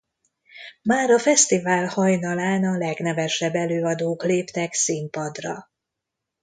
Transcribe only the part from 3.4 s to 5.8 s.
előadók léptek színpadra.